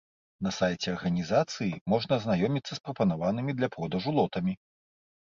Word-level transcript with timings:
На 0.45 0.53
сайце 0.59 0.87
арганізацыі 0.93 1.77
можна 1.95 2.11
азнаёміцца 2.23 2.73
з 2.75 2.79
прапанаванымі 2.89 3.51
для 3.63 3.67
продажу 3.79 4.09
лотамі. 4.21 4.53